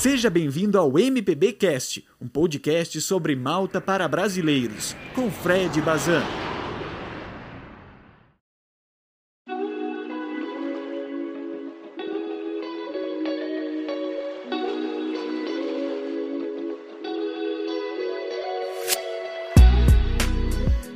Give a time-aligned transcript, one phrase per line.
[0.00, 6.22] Seja bem-vindo ao MPB Cast, um podcast sobre Malta para brasileiros, com Fred Bazan.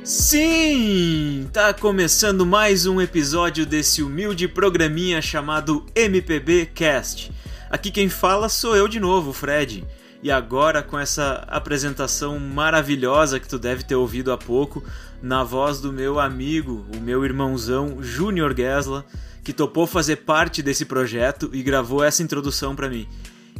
[0.03, 1.47] Sim!
[1.53, 7.31] Tá começando mais um episódio desse humilde programinha chamado MPB Cast.
[7.69, 9.85] Aqui quem fala sou eu de novo, Fred.
[10.23, 14.83] E agora com essa apresentação maravilhosa que tu deve ter ouvido há pouco,
[15.21, 19.05] na voz do meu amigo, o meu irmãozão Júnior Gesla,
[19.43, 23.07] que topou fazer parte desse projeto e gravou essa introdução para mim.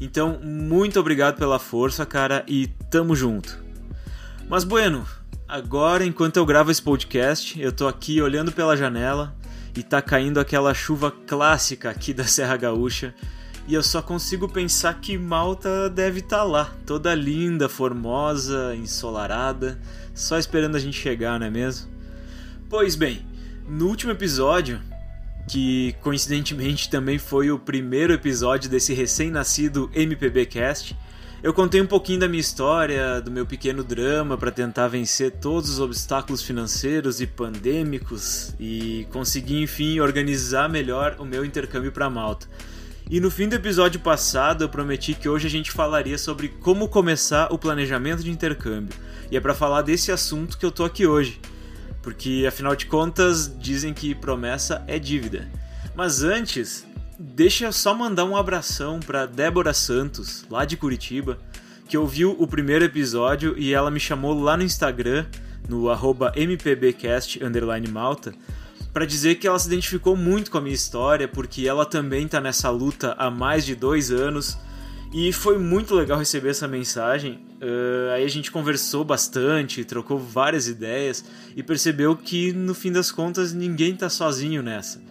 [0.02, 3.64] Então, muito obrigado pela força, cara, e tamo junto.
[4.50, 5.06] Mas bueno,
[5.48, 9.36] Agora, enquanto eu gravo esse podcast, eu tô aqui olhando pela janela
[9.78, 13.14] e tá caindo aquela chuva clássica aqui da Serra Gaúcha.
[13.68, 19.80] E eu só consigo pensar que Malta deve estar tá lá, toda linda, formosa, ensolarada,
[20.14, 21.90] só esperando a gente chegar, não é mesmo?
[22.70, 23.26] Pois bem,
[23.68, 24.80] no último episódio,
[25.48, 30.96] que coincidentemente também foi o primeiro episódio desse recém-nascido MPB Cast,
[31.42, 35.70] eu contei um pouquinho da minha história, do meu pequeno drama para tentar vencer todos
[35.70, 42.48] os obstáculos financeiros e pandêmicos e conseguir enfim organizar melhor o meu intercâmbio para Malta.
[43.10, 46.88] E no fim do episódio passado eu prometi que hoje a gente falaria sobre como
[46.88, 48.96] começar o planejamento de intercâmbio.
[49.30, 51.40] E é para falar desse assunto que eu tô aqui hoje.
[52.02, 55.50] Porque afinal de contas dizem que promessa é dívida.
[55.96, 56.86] Mas antes,
[57.18, 61.38] Deixa eu só mandar um abração para Débora Santos, lá de Curitiba,
[61.88, 65.26] que ouviu o primeiro episódio e ela me chamou lá no Instagram,
[65.70, 65.86] no
[66.36, 68.34] mpbcast_malta,
[68.96, 72.40] para dizer que ela se identificou muito com a minha história, porque ela também está
[72.40, 74.58] nessa luta há mais de dois anos.
[75.14, 77.46] E foi muito legal receber essa mensagem.
[77.62, 81.26] Uh, aí a gente conversou bastante, trocou várias ideias
[81.58, 85.02] e percebeu que no fim das contas ninguém está sozinho nessa.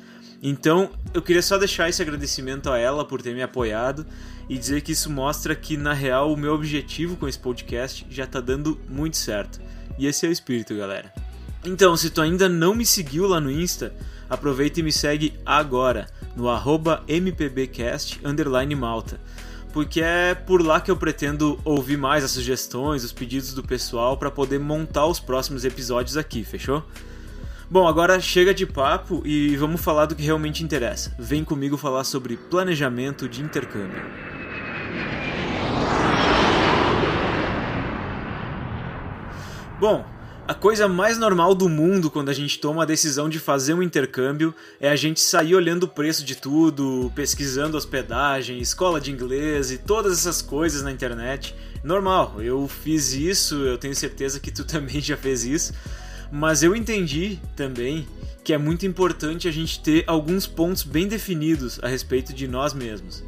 [0.43, 4.07] Então, eu queria só deixar esse agradecimento a ela por ter me apoiado
[4.49, 8.27] e dizer que isso mostra que, na real, o meu objetivo com esse podcast já
[8.27, 9.61] tá dando muito certo.
[9.99, 11.24] E esse é o espírito, galera.
[11.67, 13.95] Então, se tu ainda não me seguiu lá no Insta,
[14.29, 16.45] aproveita e me segue agora, no
[17.09, 18.21] mpbcast
[18.77, 19.19] malta.
[19.73, 24.17] Porque é por lá que eu pretendo ouvir mais as sugestões, os pedidos do pessoal
[24.17, 26.85] para poder montar os próximos episódios aqui, fechou?
[27.71, 31.15] Bom, agora chega de papo e vamos falar do que realmente interessa.
[31.19, 34.01] Vem comigo falar sobre planejamento de intercâmbio.
[39.81, 40.05] Bom,
[40.47, 43.83] a coisa mais normal do mundo quando a gente toma a decisão de fazer um
[43.83, 49.71] intercâmbio é a gente sair olhando o preço de tudo, pesquisando hospedagem, escola de inglês
[49.71, 51.55] e todas essas coisas na internet.
[51.83, 55.73] Normal, eu fiz isso, eu tenho certeza que tu também já fez isso.
[56.31, 58.07] Mas eu entendi também
[58.43, 62.75] que é muito importante a gente ter alguns pontos bem definidos a respeito de nós
[62.75, 63.25] mesmos.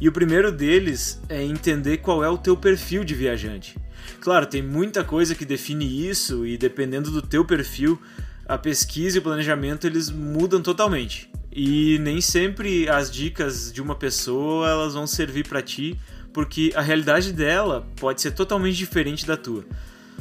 [0.00, 3.76] E o primeiro deles é entender qual é o teu perfil de viajante.
[4.20, 8.00] Claro, tem muita coisa que define isso e dependendo do teu perfil,
[8.46, 11.30] a pesquisa e o planejamento eles mudam totalmente.
[11.52, 15.98] E nem sempre as dicas de uma pessoa elas vão servir para ti,
[16.32, 19.64] porque a realidade dela pode ser totalmente diferente da tua.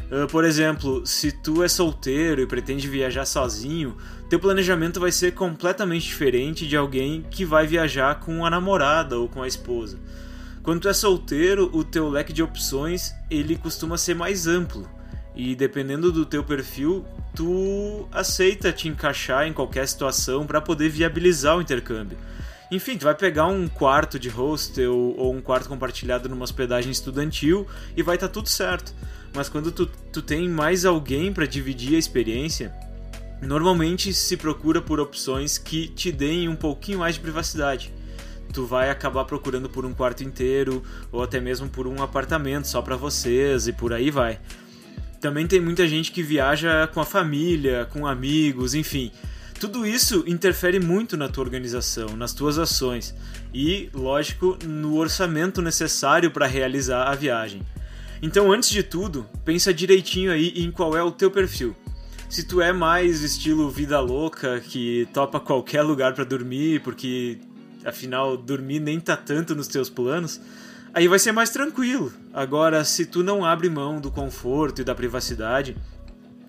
[0.09, 3.97] Uh, por exemplo, se tu é solteiro e pretende viajar sozinho,
[4.29, 9.27] teu planejamento vai ser completamente diferente de alguém que vai viajar com a namorada ou
[9.27, 9.97] com a esposa.
[10.65, 14.89] Quando tu é solteiro, o teu leque de opções ele costuma ser mais amplo
[15.35, 17.05] e dependendo do teu perfil,
[17.35, 22.17] tu aceita te encaixar em qualquer situação para poder viabilizar o intercâmbio.
[22.71, 27.67] Enfim, tu vai pegar um quarto de hostel ou um quarto compartilhado numa hospedagem estudantil
[27.95, 28.91] e vai estar tá tudo certo.
[29.35, 32.73] Mas quando tu, tu tem mais alguém para dividir a experiência,
[33.39, 37.93] normalmente se procura por opções que te deem um pouquinho mais de privacidade.
[38.55, 40.81] Tu vai acabar procurando por um quarto inteiro
[41.11, 44.39] ou até mesmo por um apartamento só para vocês e por aí vai.
[45.19, 49.11] Também tem muita gente que viaja com a família, com amigos, enfim.
[49.59, 53.13] Tudo isso interfere muito na tua organização, nas tuas ações
[53.53, 57.61] e, lógico, no orçamento necessário para realizar a viagem.
[58.21, 61.75] Então, antes de tudo, pensa direitinho aí em qual é o teu perfil.
[62.29, 67.37] Se tu é mais estilo vida louca, que topa qualquer lugar para dormir, porque
[67.85, 70.41] afinal dormir nem tá tanto nos teus planos,
[70.93, 72.11] aí vai ser mais tranquilo.
[72.33, 75.77] Agora, se tu não abre mão do conforto e da privacidade,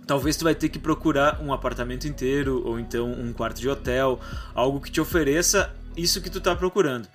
[0.07, 4.21] talvez tu vai ter que procurar um apartamento inteiro ou então um quarto de hotel,
[4.55, 7.07] algo que te ofereça isso que tu tá procurando.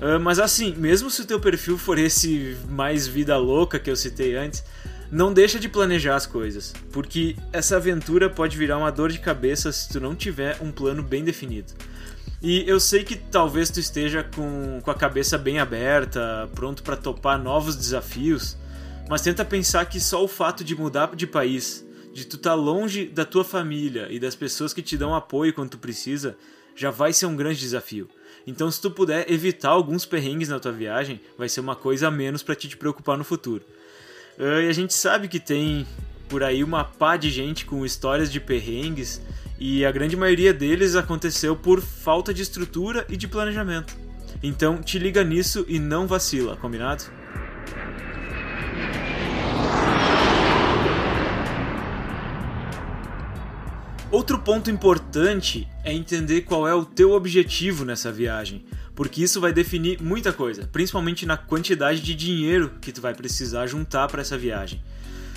[0.00, 3.96] Uh, mas assim, mesmo se o teu perfil for esse mais vida louca que eu
[3.96, 4.62] citei antes,
[5.10, 9.72] não deixa de planejar as coisas, porque essa aventura pode virar uma dor de cabeça
[9.72, 11.72] se tu não tiver um plano bem definido.
[12.42, 16.96] E eu sei que talvez tu esteja com, com a cabeça bem aberta, pronto para
[16.96, 18.56] topar novos desafios,
[19.08, 22.54] mas tenta pensar que só o fato de mudar de país, de tu estar tá
[22.54, 26.36] longe da tua família e das pessoas que te dão apoio quando tu precisa,
[26.74, 28.08] já vai ser um grande desafio.
[28.46, 32.10] Então, se tu puder evitar alguns perrengues na tua viagem, vai ser uma coisa a
[32.10, 33.64] menos para te, te preocupar no futuro.
[34.38, 35.86] Uh, e a gente sabe que tem
[36.28, 39.20] por aí uma pá de gente com histórias de perrengues
[39.58, 43.96] e a grande maioria deles aconteceu por falta de estrutura e de planejamento.
[44.42, 47.04] Então te liga nisso e não vacila, combinado?
[54.10, 58.64] Outro ponto importante é entender qual é o teu objetivo nessa viagem,
[58.94, 63.66] porque isso vai definir muita coisa, principalmente na quantidade de dinheiro que tu vai precisar
[63.66, 64.82] juntar para essa viagem.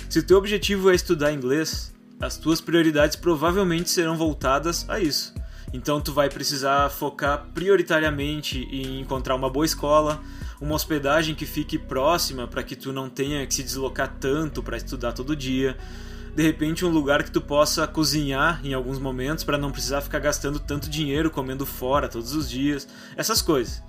[0.08, 5.32] Se o teu objetivo é estudar inglês, as tuas prioridades provavelmente serão voltadas a isso.
[5.72, 10.20] Então tu vai precisar focar prioritariamente em encontrar uma boa escola,
[10.60, 14.76] uma hospedagem que fique próxima para que tu não tenha que se deslocar tanto para
[14.76, 15.76] estudar todo dia.
[16.34, 20.18] De repente um lugar que tu possa cozinhar em alguns momentos para não precisar ficar
[20.18, 23.82] gastando tanto dinheiro comendo fora todos os dias, essas coisas.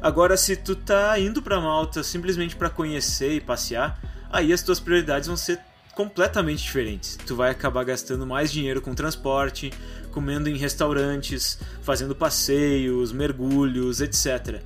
[0.00, 3.98] Agora se tu tá indo para Malta simplesmente para conhecer e passear,
[4.30, 5.60] aí as tuas prioridades vão ser
[5.94, 7.18] completamente diferentes.
[7.26, 9.72] Tu vai acabar gastando mais dinheiro com transporte,
[10.10, 14.60] comendo em restaurantes, fazendo passeios, mergulhos, etc.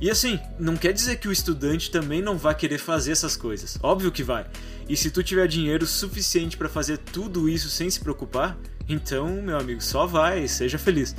[0.00, 3.78] E assim, não quer dizer que o estudante também não vai querer fazer essas coisas.
[3.82, 4.46] Óbvio que vai.
[4.88, 8.58] E se tu tiver dinheiro suficiente para fazer tudo isso sem se preocupar,
[8.88, 11.14] então, meu amigo, só vai, seja feliz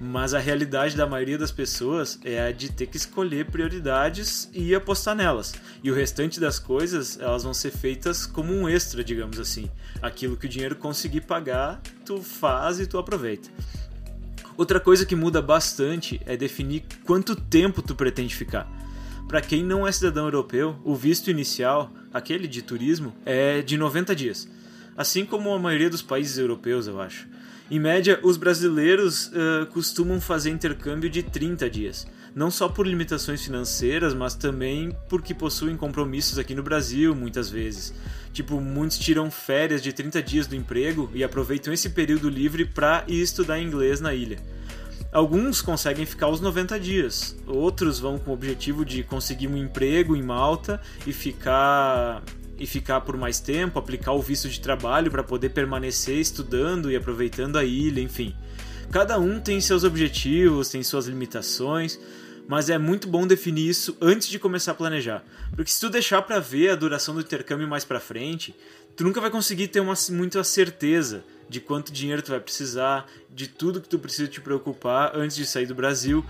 [0.00, 4.74] mas a realidade da maioria das pessoas é a de ter que escolher prioridades e
[4.74, 5.54] apostar nelas.
[5.84, 9.70] E o restante das coisas, elas vão ser feitas como um extra, digamos assim.
[10.00, 13.50] Aquilo que o dinheiro conseguir pagar, tu faz e tu aproveita.
[14.56, 18.70] Outra coisa que muda bastante é definir quanto tempo tu pretende ficar.
[19.28, 24.16] Para quem não é cidadão europeu, o visto inicial, aquele de turismo, é de 90
[24.16, 24.48] dias.
[24.96, 27.28] Assim como a maioria dos países europeus, eu acho.
[27.70, 33.44] Em média, os brasileiros uh, costumam fazer intercâmbio de 30 dias, não só por limitações
[33.44, 37.94] financeiras, mas também porque possuem compromissos aqui no Brasil muitas vezes.
[38.32, 43.04] Tipo, muitos tiram férias de 30 dias do emprego e aproveitam esse período livre para
[43.06, 44.38] estudar inglês na ilha.
[45.12, 50.16] Alguns conseguem ficar os 90 dias, outros vão com o objetivo de conseguir um emprego
[50.16, 52.20] em Malta e ficar
[52.60, 56.94] e ficar por mais tempo, aplicar o visto de trabalho para poder permanecer estudando e
[56.94, 58.36] aproveitando a ilha, enfim.
[58.92, 61.98] Cada um tem seus objetivos, tem suas limitações,
[62.46, 65.24] mas é muito bom definir isso antes de começar a planejar,
[65.56, 68.54] porque se tu deixar para ver a duração do intercâmbio mais para frente,
[68.94, 73.48] tu nunca vai conseguir ter uma muita certeza de quanto dinheiro tu vai precisar, de
[73.48, 76.24] tudo que tu precisa te preocupar antes de sair do Brasil.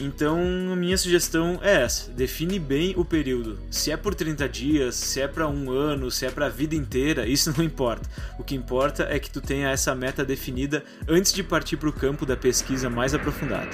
[0.00, 0.38] Então,
[0.76, 3.58] minha sugestão é essa: define bem o período.
[3.70, 6.74] Se é por 30 dias, se é para um ano, se é para a vida
[6.74, 8.08] inteira, isso não importa.
[8.38, 11.92] O que importa é que tu tenha essa meta definida antes de partir para o
[11.92, 13.70] campo da pesquisa mais aprofundada.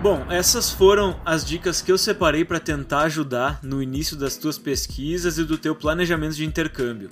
[0.00, 4.58] Bom, essas foram as dicas que eu separei para tentar ajudar no início das tuas
[4.58, 7.10] pesquisas e do teu planejamento de intercâmbio.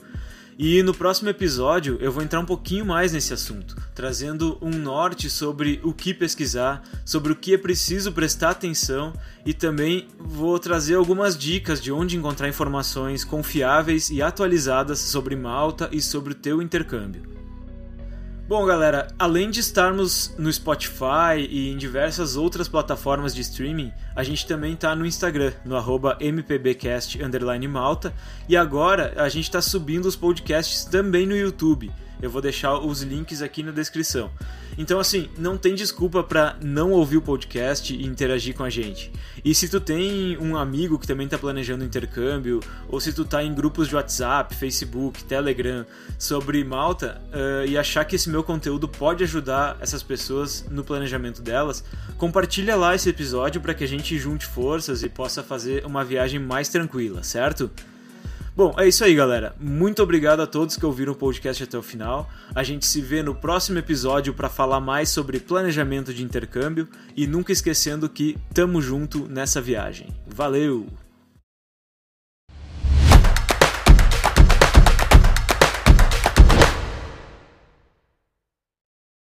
[0.63, 5.31] E no próximo episódio eu vou entrar um pouquinho mais nesse assunto, trazendo um norte
[5.31, 9.15] sobre o que pesquisar, sobre o que é preciso prestar atenção
[9.47, 15.89] e também vou trazer algumas dicas de onde encontrar informações confiáveis e atualizadas sobre Malta
[15.91, 17.40] e sobre o teu intercâmbio.
[18.51, 24.25] Bom, galera, além de estarmos no Spotify e em diversas outras plataformas de streaming, a
[24.25, 25.77] gente também está no Instagram, no
[26.21, 28.13] mpbcast_malta,
[28.49, 31.93] e agora a gente está subindo os podcasts também no YouTube.
[32.23, 34.31] Eu vou deixar os links aqui na descrição.
[34.79, 39.13] Então, assim, não tem desculpa para não ouvir o podcast e interagir com a gente.
[39.45, 43.43] E se tu tem um amigo que também está planejando intercâmbio, ou se tu tá
[43.43, 45.85] em grupos de WhatsApp, Facebook, Telegram
[46.19, 51.43] sobre Malta uh, e achar que esse meu conteúdo pode ajudar essas pessoas no planejamento
[51.43, 51.85] delas,
[52.17, 56.39] compartilha lá esse episódio para que a gente junte forças e possa fazer uma viagem
[56.39, 57.71] mais tranquila, certo?
[58.61, 59.57] Bom, é isso aí, galera.
[59.59, 62.29] Muito obrigado a todos que ouviram o podcast até o final.
[62.55, 66.87] A gente se vê no próximo episódio para falar mais sobre planejamento de intercâmbio
[67.17, 70.09] e nunca esquecendo que tamo junto nessa viagem.
[70.27, 70.87] Valeu!